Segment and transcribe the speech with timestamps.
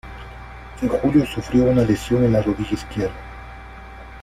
[0.81, 3.13] En julio sufrió una lesión en la rodilla izquierda.